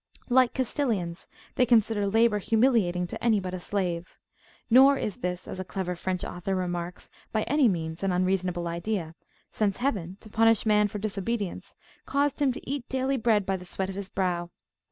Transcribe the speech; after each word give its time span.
Like 0.29 0.55
Castilians, 0.55 1.27
they 1.53 1.65
consider 1.67 2.07
labour 2.07 2.39
humiliating 2.39 3.05
to 3.05 3.23
any 3.23 3.39
but 3.39 3.53
a 3.53 3.59
slave; 3.59 4.15
nor 4.67 4.97
is 4.97 5.17
this, 5.17 5.47
as 5.47 5.59
a 5.59 5.63
clever 5.63 5.95
French 5.95 6.23
author 6.25 6.55
remarks, 6.55 7.07
by 7.31 7.43
any 7.43 7.67
means 7.67 8.01
an 8.01 8.11
unreasonable 8.11 8.67
idea, 8.67 9.13
since 9.51 9.77
Heaven, 9.77 10.17
to 10.21 10.27
punish 10.27 10.65
man 10.65 10.87
for 10.87 10.97
disobedience, 10.97 11.75
caused 12.07 12.41
him 12.41 12.51
to 12.51 12.67
eat 12.67 12.89
daily 12.89 13.15
bread 13.15 13.45
by 13.45 13.57
the 13.57 13.63
sweat 13.63 13.89
of 13.91 13.95
his 13.95 14.09
brow. 14.09 14.49